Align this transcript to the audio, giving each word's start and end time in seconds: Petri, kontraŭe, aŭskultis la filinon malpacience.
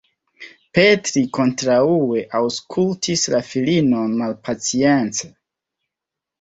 Petri, 0.77 1.21
kontraŭe, 1.39 2.23
aŭskultis 2.41 3.27
la 3.35 3.43
filinon 3.53 4.19
malpacience. 4.25 5.33